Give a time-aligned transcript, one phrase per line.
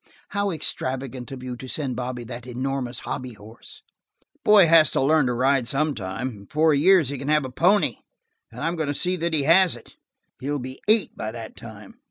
[0.29, 3.83] "How extravagant of you to send Bobby that enormous hobby horse!"
[4.33, 6.29] "The boy has to learn to ride sometime.
[6.29, 7.97] In four years he can have a pony,
[8.51, 9.93] and I'm going to see that he has it.
[10.39, 11.99] He'll be eight by that time."